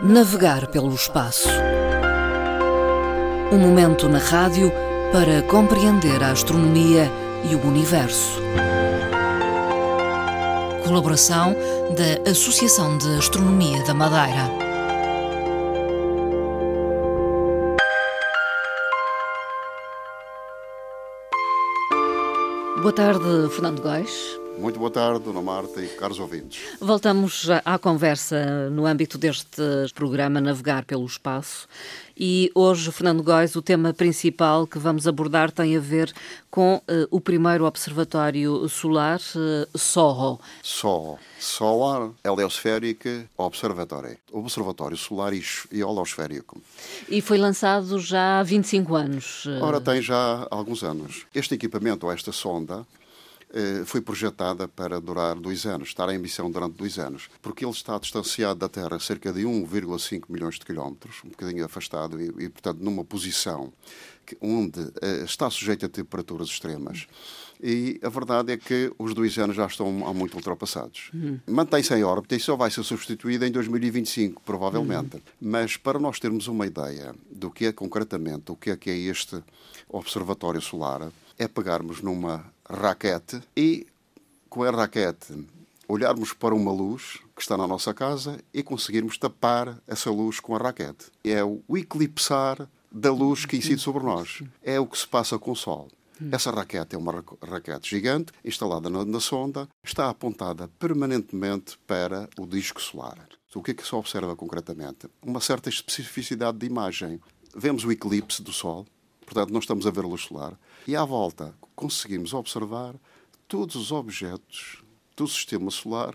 [0.00, 1.48] Navegar pelo espaço.
[3.52, 4.72] Um momento na rádio
[5.12, 7.10] para compreender a astronomia
[7.50, 8.40] e o universo.
[10.82, 11.54] Colaboração
[11.94, 14.50] da Associação de Astronomia da Madeira.
[22.80, 24.41] Boa tarde, Fernando Góis.
[24.62, 26.62] Muito boa tarde, Dona Marta e caros ouvintes.
[26.80, 29.60] Voltamos à conversa no âmbito deste
[29.92, 31.66] programa Navegar pelo Espaço.
[32.16, 36.12] E hoje, Fernando Góis, o tema principal que vamos abordar tem a ver
[36.48, 40.38] com uh, o primeiro observatório solar, uh, SOHO.
[40.62, 41.18] SOHO.
[41.40, 44.16] Solar Heliospheric Observatory.
[44.30, 46.62] Observatório Solar e Heliosférico.
[47.08, 49.44] E foi lançado já há 25 anos.
[49.60, 51.26] Ora, tem já alguns anos.
[51.34, 52.86] Este equipamento, ou esta sonda,
[53.84, 57.98] foi projetada para durar dois anos, estar em missão durante dois anos, porque ele está
[57.98, 62.78] distanciado da Terra cerca de 1,5 milhões de quilómetros, um bocadinho afastado e, e portanto,
[62.80, 63.72] numa posição
[64.40, 67.06] onde uh, está sujeito a temperaturas extremas.
[67.62, 71.10] E a verdade é que os dois anos já estão há muito ultrapassados.
[71.14, 71.38] Uhum.
[71.46, 75.16] Mantém-se em órbita e só vai ser substituído em 2025, provavelmente.
[75.16, 75.22] Uhum.
[75.40, 78.96] Mas para nós termos uma ideia do que é concretamente, o que é que é
[78.96, 79.40] este
[79.88, 81.08] observatório solar,
[81.42, 83.86] é pegarmos numa raquete e,
[84.48, 85.44] com a raquete,
[85.88, 90.54] olharmos para uma luz que está na nossa casa e conseguirmos tapar essa luz com
[90.54, 91.06] a raquete.
[91.24, 94.42] É o eclipsar da luz que incide sobre nós.
[94.62, 95.88] É o que se passa com o Sol.
[96.30, 102.46] Essa raquete é uma raquete gigante, instalada na, na, sonda, está apontada permanentemente para o
[102.46, 103.18] disco solar.
[103.52, 105.08] O que é que se observa concretamente?
[105.20, 107.20] Uma certa especificidade de imagem.
[107.56, 108.86] Vemos o eclipse do Sol,
[109.26, 112.94] portanto, não estamos a ver luz solar, e à volta conseguimos observar
[113.48, 114.82] todos os objetos
[115.16, 116.14] do sistema solar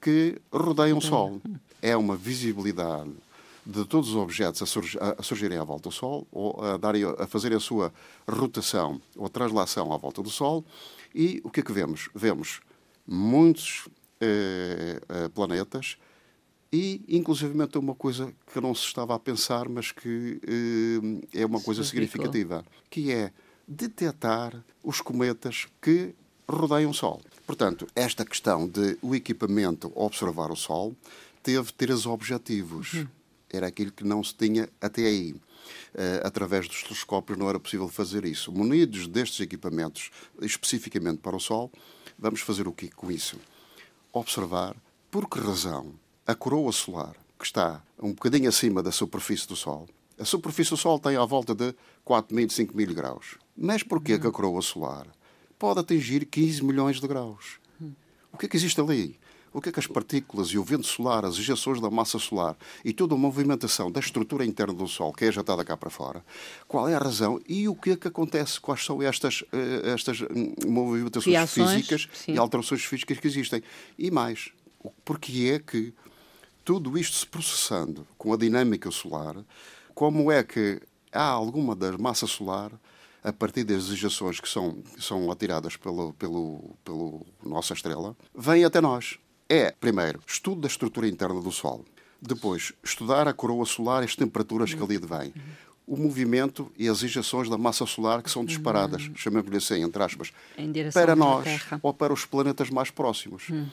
[0.00, 1.40] que rodeiam o Sol.
[1.82, 3.12] É uma visibilidade
[3.64, 7.04] de todos os objetos a, surg a, surgirem à volta do Sol, ou a, darem,
[7.04, 7.92] a fazerem a sua
[8.26, 10.64] rotação ou translação à volta do Sol.
[11.14, 12.08] E o que é que vemos?
[12.14, 12.60] Vemos
[13.06, 13.88] muitos
[14.20, 15.96] eh, eh, planetas
[16.72, 21.60] e, inclusivamente, uma coisa que não se estava a pensar, mas que eh, é uma
[21.60, 23.32] coisa significativa, que é
[23.68, 26.14] detectar os cometas que
[26.48, 27.20] rodeiam o Sol.
[27.46, 30.96] Portanto, esta questão de o equipamento observar o Sol
[31.42, 32.94] teve três objetivos.
[32.94, 33.08] Uhum.
[33.50, 35.32] Era aquilo que não se tinha até aí.
[35.32, 38.50] Uh, através dos telescópios não era possível fazer isso.
[38.50, 41.70] Munidos destes equipamentos, especificamente para o Sol,
[42.18, 43.38] vamos fazer o que com isso?
[44.12, 44.74] Observar
[45.10, 45.92] por que razão
[46.26, 49.86] a coroa solar, que está um bocadinho acima da superfície do Sol,
[50.18, 51.74] a superfície do Sol tem à volta de
[52.04, 53.36] 4 mil, 5 mil graus.
[53.60, 55.08] Mas porquê que a coroa solar
[55.58, 57.58] pode atingir 15 milhões de graus?
[58.32, 59.18] O que é que existe ali?
[59.52, 62.56] O que é que as partículas e o vento solar, as injeções da massa solar
[62.84, 66.24] e toda a movimentação da estrutura interna do Sol, que é ajatada cá para fora,
[66.68, 68.60] qual é a razão e o que é que acontece?
[68.60, 72.34] Quais são estas, eh, estas hum, movimentações Reações, físicas sim.
[72.34, 73.62] e alterações físicas que existem?
[73.98, 74.52] E mais,
[75.04, 75.92] porque é que
[76.64, 79.34] tudo isto se processando com a dinâmica solar,
[79.94, 80.80] como é que
[81.10, 82.70] há alguma da massa solar
[83.22, 88.80] a partir das injeções que são, são atiradas pelo, pelo, pelo nossa estrela, vem até
[88.80, 89.18] nós.
[89.48, 91.84] É, primeiro, estudo da estrutura interna do Sol.
[92.20, 95.32] Depois, estudar a coroa solar e as temperaturas que ali vêm.
[95.86, 99.16] O movimento e as injeções da massa solar que são disparadas, uhum.
[99.16, 100.32] chamemos-lhe assim, entre aspas,
[100.92, 101.46] para nós
[101.82, 103.48] ou para os planetas mais próximos.
[103.48, 103.68] Uhum.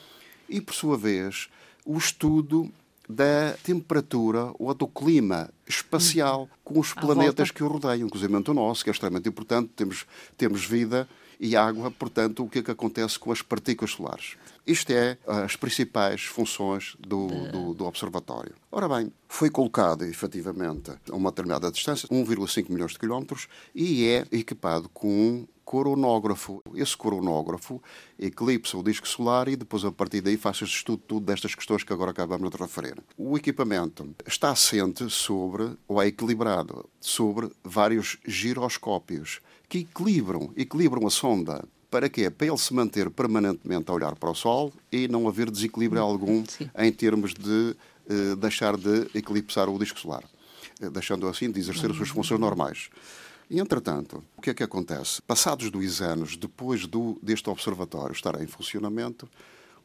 [0.47, 1.49] E, por sua vez,
[1.83, 2.71] o estudo
[3.07, 8.83] da temperatura ou do clima espacial com os planetas que o rodeiam, inclusive o nosso,
[8.83, 9.69] que é extremamente importante.
[9.75, 10.05] Temos,
[10.37, 11.07] temos vida
[11.39, 14.37] e água, portanto, o que é que acontece com as partículas solares?
[14.65, 18.53] Isto é as principais funções do, do, do observatório.
[18.71, 24.25] Ora bem, foi colocado efetivamente a uma determinada distância, 1,5 milhões de quilómetros, e é
[24.31, 26.61] equipado com coronógrafo.
[26.75, 27.81] Esse coronógrafo
[28.17, 31.83] eclipsa o disco solar e depois, a partir daí, faz este estudo tudo destas questões
[31.83, 32.95] que agora acabamos de referir.
[33.17, 41.09] O equipamento está assente sobre, ou é equilibrado, sobre vários giroscópios que equilibram, equilibram a
[41.09, 41.65] sonda.
[41.89, 42.29] Para quê?
[42.29, 46.05] Para ele se manter permanentemente a olhar para o Sol e não haver desequilíbrio hum,
[46.05, 46.69] algum Sim.
[46.77, 47.75] em termos de
[48.09, 50.23] uh, deixar de eclipsar o disco solar,
[50.81, 52.89] uh, deixando assim de exercer as suas funções normais.
[53.49, 55.21] E, entretanto, o que é que acontece?
[55.21, 59.29] Passados dois anos depois do, deste observatório estar em funcionamento,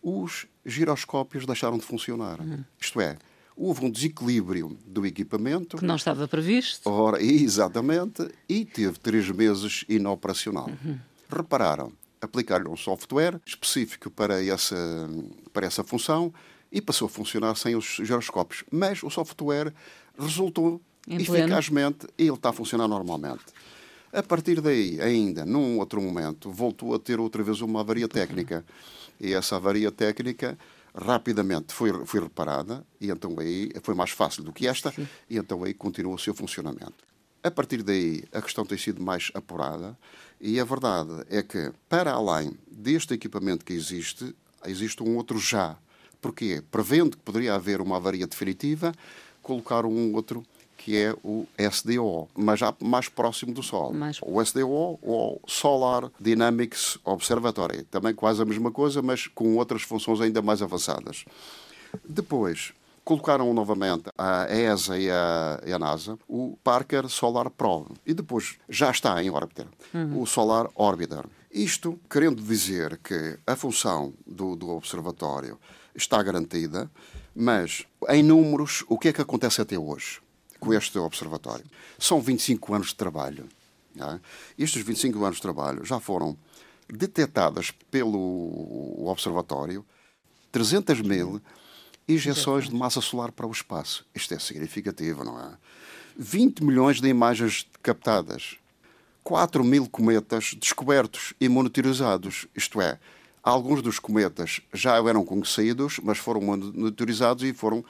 [0.03, 2.41] os giroscópios deixaram de funcionar.
[2.41, 2.65] Uhum.
[2.81, 3.19] Isto é,
[3.57, 5.77] houve um desequilíbrio do equipamento.
[5.77, 6.89] Que não estava previsto.
[6.89, 10.69] Ora, exatamente, e teve três meses inoperacional.
[10.69, 10.99] Uhum.
[11.29, 14.77] Repararam, aplicaram um software específico para essa,
[15.53, 16.33] para essa função
[16.73, 18.65] e passou a funcionar sem os giroscópios.
[18.71, 19.75] Mas o software
[20.19, 20.81] resultou
[21.11, 21.45] Em pleno.
[21.45, 23.45] eficazmente e ele está a funcionar normalmente.
[24.13, 28.65] A partir daí, ainda, num outro momento, voltou a ter outra vez uma avaria técnica.
[29.21, 30.59] E essa avaria técnica
[30.95, 34.93] rapidamente foi, foi reparada e então aí foi mais fácil do que esta
[35.29, 37.11] e então aí continuou o seu funcionamento.
[37.43, 39.97] A partir daí, a questão tem sido mais apurada
[40.41, 44.35] e a verdade é que, para além deste equipamento que existe,
[44.67, 45.77] existe um outro já.
[46.21, 46.63] Porquê?
[46.71, 48.93] Prevendo que poderia haver uma avaria definitiva,
[49.43, 50.45] colocaram um outro
[50.83, 53.93] que é o SDO, mas já mais próximo do Sol.
[53.93, 59.83] Mais- O SDO, o Solar Dynamics Observatory, também quase a mesma coisa, mas com outras
[59.83, 61.25] funções ainda mais avançadas.
[62.09, 62.73] Depois,
[63.05, 67.95] colocaram novamente a ESA e a, e a NASA o Parker Solar Probe.
[68.07, 69.67] E depois já está em órbita
[70.17, 71.25] o Solar Orbiter.
[71.53, 75.59] Isto querendo dizer que a função do, do observatório
[75.95, 76.89] está garantida,
[77.35, 80.21] mas em números, o que é que acontece até hoje
[80.61, 81.65] com este observatório?
[81.99, 83.49] São 25 anos de trabalho.
[83.99, 84.21] é?
[84.59, 86.37] Estes 25 anos de trabalho já foram
[86.89, 89.85] detectadas pelo observatório
[90.53, 91.41] 300 mil
[92.09, 94.05] injeções de massa solar para o espaço.
[94.15, 95.57] Isto é significativo, não é?
[96.17, 98.57] 20 milhões de imagens captadas.
[99.23, 102.47] 4 mil cometas descobertos e monitorizados.
[102.55, 102.99] Isto é,
[103.43, 107.85] alguns dos cometas já eram conhecidos, mas foram monitorizados e foram,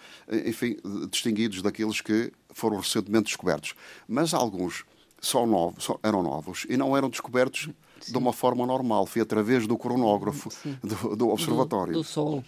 [0.46, 0.76] enfim,
[1.10, 3.74] distinguidos daqueles que foram recentemente descobertos.
[4.08, 4.84] Mas alguns
[5.20, 7.68] são novos, eram novos e não eram descobertos
[8.08, 9.06] de uma forma normal.
[9.06, 10.50] Foi através do coronógrafo
[10.82, 12.44] do, do observatório Do, do Sol.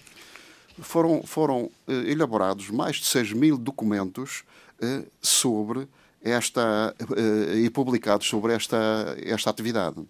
[0.78, 4.44] foram, foram eh, elaborados mais de 6 mil documentos
[4.80, 5.86] eh, sobre
[6.22, 10.02] esta eh, e publicados sobre esta, esta atividade.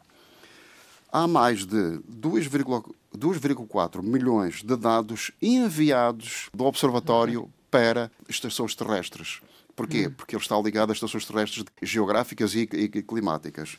[1.10, 9.40] Há mais de 2,4 2,4 milhões de dados enviados do observatório para estações terrestres.
[9.86, 10.08] Porquê?
[10.08, 13.78] Porque ele está ligado a estações terrestres geográficas e, e climáticas.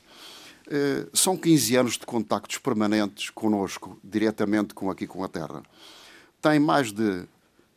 [0.70, 5.64] Eh, são 15 anos de contactos permanentes conosco, diretamente com aqui com a Terra
[6.44, 7.24] tem mais de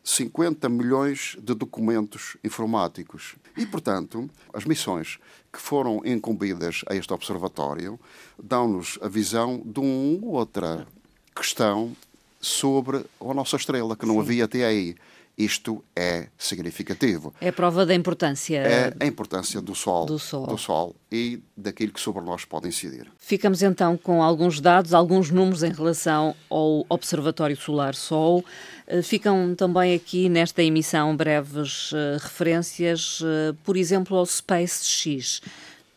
[0.03, 3.35] 50 milhões de documentos informáticos.
[3.55, 5.17] E, portanto, as missões
[5.53, 7.97] que foram incumbidas a este observatório
[8.37, 10.85] dão-nos a visão de uma outra
[11.33, 11.95] questão
[12.39, 14.95] sobre a nossa estrela, que não havia até aí.
[15.37, 17.31] Isto é significativo.
[17.39, 18.57] É prova da importância.
[18.57, 20.57] É a importância do Sol, Do Sol.
[20.57, 23.05] Sol e daquilo que sobre nós pode incidir.
[23.19, 28.43] Ficamos então com alguns dados, alguns números em relação ao Observatório Solar Sol.
[28.87, 35.41] Eh, Ficam também aqui nesta emissão breves eh, referências, eh, por exemplo, ao Space X.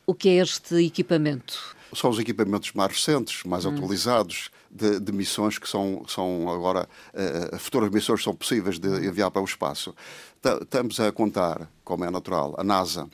[0.07, 1.75] O que é este equipamento?
[1.95, 3.75] São os equipamentos mais recentes, mais Hum.
[3.75, 9.31] atualizados de, de missões que são, são agora, eh, futuras missões são possíveis de enviar
[9.31, 9.95] para o espaço.
[10.41, 13.09] Ta- Estamos a contar, como é natural, a NASA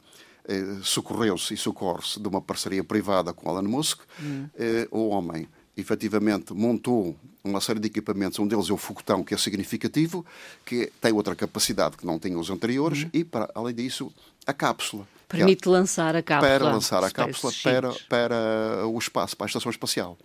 [0.48, 4.00] eh, socorreu-se e socorre-se de uma parceria privada com Elon Musk.
[4.22, 4.46] Hum.
[4.58, 9.32] Eh, o homem efetivamente montou uma série de equipamentos, um deles é o foguetão, que
[9.34, 10.24] é significativo,
[10.64, 13.10] que tem outra capacidade que não tinha os anteriores, Hum.
[13.12, 14.12] e, para, além disso,
[14.46, 15.06] a cápsula.
[15.28, 16.58] Permite lançar a cápsula.
[16.58, 20.16] para lançar a cápsula para, para o espaço, para a estação espacial.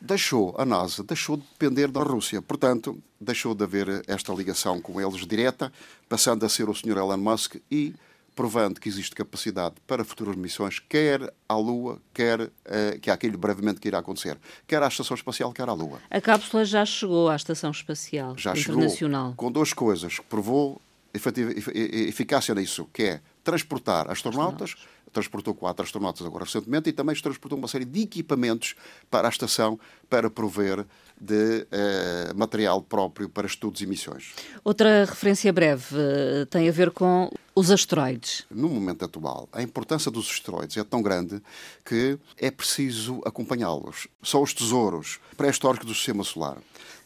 [0.00, 2.40] Deixou a NASA, deixou de depender da Rússia.
[2.40, 5.72] Portanto, deixou de haver esta ligação com eles direta,
[6.08, 6.98] passando a ser o Sr.
[6.98, 7.94] Elon Musk e
[8.34, 13.36] provando que existe capacidade para futuras missões, quer à Lua, quer eh, que é aquilo
[13.36, 16.00] brevemente que irá acontecer, quer à Estação Espacial, quer à Lua.
[16.10, 19.34] A cápsula já chegou à Estação Espacial Já chegou Internacional.
[19.36, 20.80] com duas coisas que provou
[21.12, 24.76] eficácia nisso, que é transportar astronautas,
[25.12, 28.74] transportou quatro astronautas agora recentemente e também transportou uma série de equipamentos
[29.10, 29.78] para a estação
[30.08, 30.86] para prover
[31.20, 34.34] de eh, material próprio para estudos e missões.
[34.64, 38.46] Outra referência breve eh, tem a ver com os asteroides.
[38.50, 41.42] No momento atual, a importância dos asteroides é tão grande
[41.84, 44.08] que é preciso acompanhá-los.
[44.22, 46.56] São os tesouros pré-históricos do sistema solar.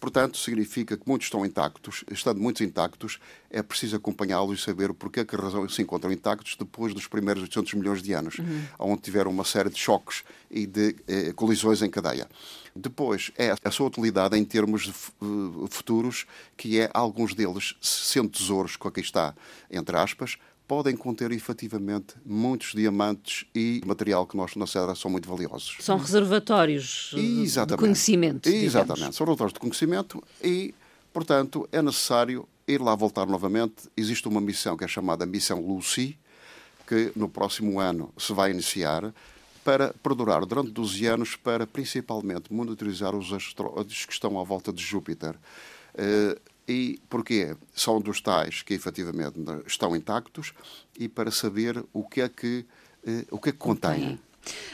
[0.04, 2.04] Portanto, significa que muitos estão intactos.
[2.10, 3.18] Estando muitos intactos,
[3.48, 7.06] é preciso acompanhá-los e saber o porquê que a razão se encontram intactos depois dos
[7.06, 8.36] primeiros 800 milhões de anos,
[8.78, 12.28] onde tiveram uma série de choques e de eh, colisões em cadeia.
[12.76, 15.24] Depois, é a sua utilidade em termos eh,
[15.70, 19.34] futuros, que é alguns deles, sendo tesouros, que aqui está,
[19.70, 25.28] entre aspas, podem conter efetivamente muitos diamantes e material que nós na Serra são muito
[25.28, 25.76] valiosos.
[25.80, 27.80] São reservatórios eh, de Exatamente.
[27.80, 28.48] conhecimento.
[28.48, 28.64] digamos.
[28.64, 29.16] Exatamente.
[29.16, 30.74] São relatórios de conhecimento e,
[31.12, 33.74] portanto, é necessário ir lá voltar novamente.
[33.96, 36.18] Existe uma missão que é chamada Missão Lucy,
[36.86, 39.12] que no próximo ano se vai iniciar
[39.62, 44.82] para perdurar durante 12 anos para principalmente monitorizar os asteroides que estão à volta de
[44.82, 45.34] Júpiter.
[45.94, 47.56] Eh, E porquê?
[47.74, 50.54] São dos tais que efetivamente estão intactos
[50.98, 52.64] e para saber o que é que,
[53.06, 54.18] eh, o que, é que contêm.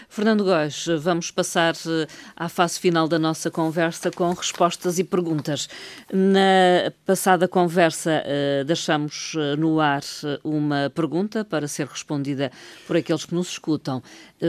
[0.09, 2.07] Fernando Góes, vamos passar eh,
[2.37, 5.69] à fase final da nossa conversa com respostas e perguntas.
[6.13, 10.03] Na passada conversa, eh, deixamos no ar
[10.45, 12.53] uma pergunta para ser respondida
[12.87, 14.01] por aqueles que nos escutam.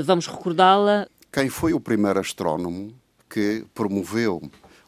[0.05, 1.07] Vamos recordá-la.
[1.31, 2.93] Quem foi o primeiro astrónomo
[3.27, 4.41] que promoveu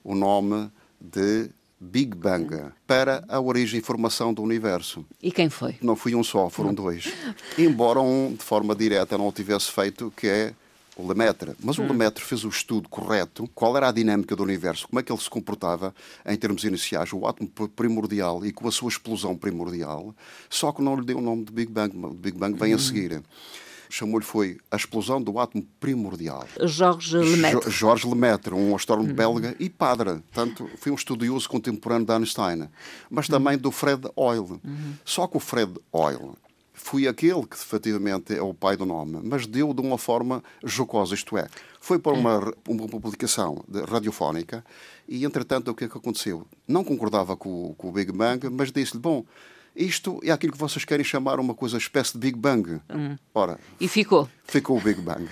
[0.03, 0.69] o nome
[0.99, 1.49] de
[1.83, 5.05] Big Bang para a origem e formação do universo.
[5.21, 5.75] E quem foi?
[5.81, 7.13] Não fui um só, foram dois.
[7.57, 10.53] Embora um, de forma direta, não o tivesse feito, que é
[10.95, 11.51] o Lemaitre.
[11.59, 11.85] Mas hum.
[11.85, 15.11] o Lemaitre fez o estudo correto, qual era a dinâmica do universo, como é que
[15.11, 15.93] ele se comportava
[16.25, 20.15] em termos iniciais, o átomo primordial e com a sua explosão primordial,
[20.49, 21.95] só que não lhe deu o nome de Big Bang.
[21.97, 22.77] O Big Bang vem hum.
[22.77, 23.21] a seguir
[23.93, 26.47] chamou-lhe foi a explosão do átomo primordial.
[26.63, 27.69] Jorge Lemaitre.
[27.69, 29.15] Jorge Lemaitre, um astrónomo uhum.
[29.15, 30.19] belga e padre.
[30.31, 32.67] Tanto foi um estudioso contemporâneo de Einstein,
[33.09, 34.59] mas também do Fred Hoyle.
[34.63, 34.93] Uhum.
[35.05, 36.31] Só que o Fred Hoyle
[36.73, 41.13] foi aquele que efetivamente é o pai do nome, mas deu de uma forma jocosa,
[41.13, 41.47] isto é,
[41.79, 44.65] foi para uma, uma publicação radiofónica
[45.07, 46.47] e, entretanto, o que é que aconteceu?
[46.67, 49.23] Não concordava com, com o Big Bang, mas disse-lhe, bom,
[49.75, 52.81] isto é aquilo que vocês querem chamar uma coisa espécie de Big Bang.
[52.89, 53.17] Hum.
[53.33, 54.29] Ora, e ficou.
[54.45, 55.27] Ficou o Big Bang.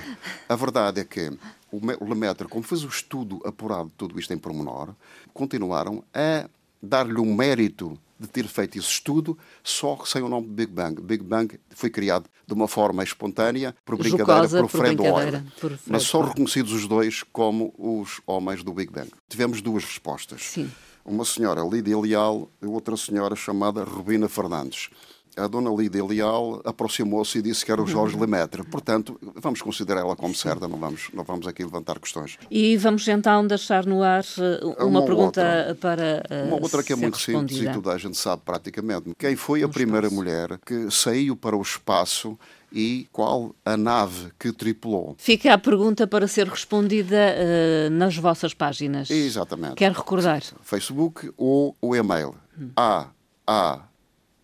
[0.49, 1.31] A verdade é que
[1.71, 4.93] o Lemaitre, como fez o estudo apurado de tudo isto em pormenor,
[5.33, 6.49] continuaram a
[6.81, 11.01] dar-lhe um mérito de ter feito esse estudo só sem o nome de Big Bang.
[11.01, 15.43] Big Bang foi criado de uma forma espontânea, por brincadeira, Jocosa, por, por Fred Hoyle.
[15.87, 19.09] Mas são reconhecidos os dois como os homens do Big Bang.
[19.27, 20.41] Tivemos duas respostas.
[20.43, 20.69] Sim
[21.05, 24.89] uma senhora Lídia Leal e outra senhora chamada Rubina Fernandes.
[25.37, 28.63] A dona Lídia Leal aproximou-se e disse que era o Jorge Lemaitre.
[28.63, 32.37] Portanto, vamos considerar ela como certa, não vamos, não vamos aqui levantar questões.
[32.49, 36.23] E vamos então deixar no ar uh, uma, uma pergunta outra, para.
[36.29, 39.13] Uh, uma outra que é muito simples e toda a gente sabe praticamente.
[39.17, 42.37] Quem foi a primeira mulher que saiu para o espaço
[42.73, 45.15] e qual a nave que tripulou.
[45.17, 49.09] Fica a pergunta para ser respondida uh, nas vossas páginas.
[49.09, 49.75] Exatamente.
[49.75, 50.41] Quero recordar.
[50.61, 52.69] Facebook ou o e-mail hum.
[52.75, 53.09] aam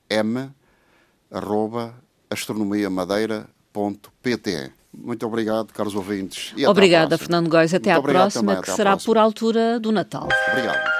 [0.10, 0.57] arroba
[2.30, 6.54] astronomiamadeira.pt Muito obrigado, caros ouvintes.
[6.68, 7.74] Obrigada, Fernando Góis.
[7.74, 9.14] Até Muito à próxima, também, que será próxima.
[9.14, 10.28] por altura do Natal.
[10.52, 10.97] Obrigado.